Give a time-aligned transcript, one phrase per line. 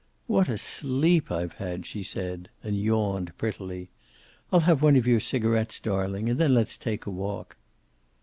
[0.25, 3.91] "What a sleep I've had," she said, and yawned prettily.
[4.51, 7.55] "I'll have one of your cigarets, darling, and then let's take a walk."